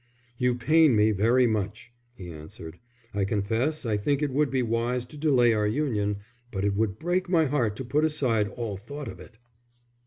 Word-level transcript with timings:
"You 0.39 0.55
pain 0.55 0.95
me 0.95 1.11
very 1.11 1.45
much," 1.45 1.93
he 2.15 2.31
answered. 2.31 2.79
"I 3.13 3.23
confess 3.23 3.85
I 3.85 3.97
think 3.97 4.23
it 4.23 4.31
would 4.31 4.49
be 4.49 4.63
wise 4.63 5.05
to 5.05 5.15
delay 5.15 5.53
our 5.53 5.67
union, 5.67 6.17
but 6.51 6.65
it 6.65 6.73
would 6.73 6.97
break 6.97 7.29
my 7.29 7.45
heart 7.45 7.75
to 7.75 7.85
put 7.85 8.03
aside 8.03 8.47
all 8.47 8.77
thought 8.77 9.07
of 9.09 9.19
it." 9.19 9.37